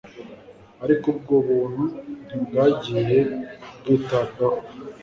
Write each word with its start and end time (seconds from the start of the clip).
ariko 0.83 1.05
ubwo 1.13 1.35
buntu 1.47 1.83
ntibwagiye 2.25 3.17
bwitabwaho 3.79 4.61